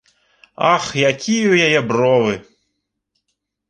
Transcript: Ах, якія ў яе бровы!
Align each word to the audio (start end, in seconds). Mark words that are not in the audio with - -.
Ах, 0.71 0.85
якія 1.11 1.13
ў 1.19 1.55
яе 1.69 1.79
бровы! 1.93 2.33